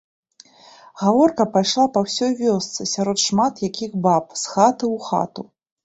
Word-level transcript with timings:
Гаворка 1.01 1.45
пайшла 1.59 1.85
па 1.99 2.03
ўсёй 2.07 2.33
вёсцы, 2.41 2.89
сярод 2.95 3.17
шмат 3.27 3.65
якіх 3.69 3.91
баб, 4.11 4.23
з 4.45 4.59
хаты 4.59 4.85
ў 4.95 5.11
хату. 5.11 5.51